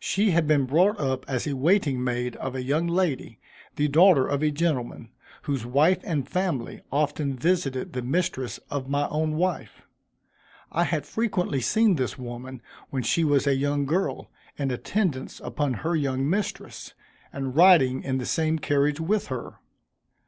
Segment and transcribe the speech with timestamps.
[0.00, 3.38] She had been brought up as a waiting maid of a young lady,
[3.76, 5.10] the daughter of a gentleman,
[5.42, 9.82] whose wife and family often visited the mistress of my own wife.
[10.72, 15.74] I had frequently seen this woman when she was a young girl, in attendance upon
[15.74, 16.94] her young mistress,
[17.32, 19.60] and riding in the same carriage with her.